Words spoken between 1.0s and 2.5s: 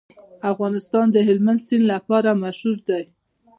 د هلمند سیند لپاره